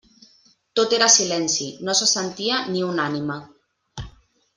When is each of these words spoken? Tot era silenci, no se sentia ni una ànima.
Tot 0.79 0.95
era 0.97 1.09
silenci, 1.15 1.67
no 1.89 1.95
se 1.99 2.07
sentia 2.13 2.57
ni 2.71 2.81
una 2.89 3.05
ànima. 3.11 3.37